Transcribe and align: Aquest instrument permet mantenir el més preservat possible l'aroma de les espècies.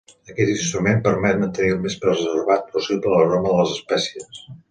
Aquest 0.33 0.51
instrument 0.51 1.03
permet 1.07 1.37
mantenir 1.43 1.75
el 1.75 1.83
més 1.83 1.99
preservat 2.07 2.65
possible 2.77 3.13
l'aroma 3.19 3.53
de 3.55 3.61
les 3.63 3.77
espècies. 3.77 4.43